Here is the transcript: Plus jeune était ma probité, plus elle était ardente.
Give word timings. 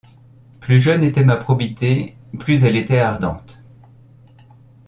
Plus 0.61 0.79
jeune 0.81 1.03
était 1.03 1.23
ma 1.23 1.35
probité, 1.37 2.15
plus 2.39 2.63
elle 2.63 2.75
était 2.75 2.97
ardente. 2.97 3.61